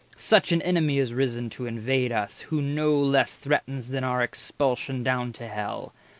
[0.17, 5.03] —such an enemy Is risen to invade us, who no less Threatens than our expulsion
[5.03, 5.93] down to Hell.